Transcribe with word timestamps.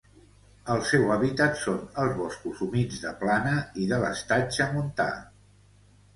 El 0.75 0.79
seu 0.91 1.11
hàbitat 1.15 1.59
són 1.63 1.77
els 2.05 2.15
boscos 2.21 2.63
humits 2.67 2.99
de 3.05 3.13
plana 3.21 3.53
i 3.85 3.87
de 3.93 4.01
l'estatge 4.07 4.69
montà. 4.75 5.09